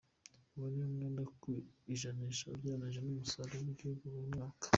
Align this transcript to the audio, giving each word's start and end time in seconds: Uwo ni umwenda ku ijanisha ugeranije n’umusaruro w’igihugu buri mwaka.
Uwo 0.55 0.67
ni 0.73 0.81
umwenda 0.87 1.23
ku 1.41 1.49
ijanisha 1.93 2.43
ugeranije 2.55 2.99
n’umusaruro 3.01 3.57
w’igihugu 3.65 4.03
buri 4.13 4.27
mwaka. 4.33 4.65